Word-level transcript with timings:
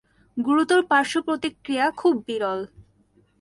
গুরুতর 0.37 0.81
পার্শ্ব 0.89 1.17
প্রতিক্রিয়া 1.21 1.85
খুব 1.91 2.13
বিরল। 2.27 2.59